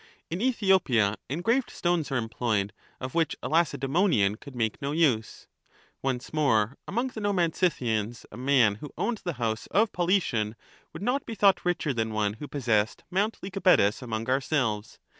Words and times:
In 0.31 0.41
Ethiopia 0.41 1.15
engraved 1.29 1.69
stones 1.69 2.11
are 2.11 2.17
employed, 2.17 2.73
of 2.99 3.13
which 3.13 3.35
a 3.43 3.47
Lacedaemonian 3.47 4.33
could 4.37 4.55
make 4.55 4.81
no 4.81 4.93
use. 4.93 5.45
Once 6.01 6.33
more, 6.33 6.75
among 6.87 7.09
the 7.09 7.21
Nomad 7.21 7.55
Scythians 7.55 8.25
a 8.31 8.35
man 8.35 8.79
who 8.81 8.89
owned 8.97 9.21
the 9.23 9.33
house 9.33 9.67
of 9.67 9.91
Polytion 9.91 10.55
would 10.91 11.03
not 11.03 11.23
be 11.27 11.35
thought 11.35 11.63
richer 11.63 11.93
than 11.93 12.13
one 12.13 12.33
who 12.41 12.47
possessed 12.47 13.03
Mount 13.11 13.37
Lycabettus 13.43 14.01
among 14.01 14.27
ourselves. 14.27 14.97